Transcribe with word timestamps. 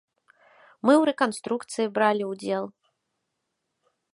Мы 0.85 0.93
ў 0.93 1.03
рэканструкцыі 1.09 1.91
бралі 1.99 2.23
ўдзел. 2.31 2.65